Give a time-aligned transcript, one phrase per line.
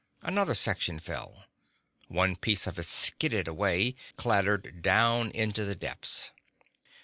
[0.23, 1.45] Another section fell.
[2.07, 6.31] One piece of it skidded away, clattered down into the depths.